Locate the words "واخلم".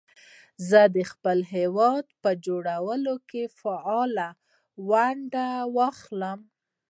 5.77-6.39